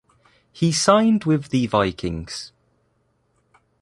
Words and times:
He 0.51 0.71
signed 0.71 1.25
with 1.25 1.49
the 1.49 1.67
Vikings. 1.67 2.53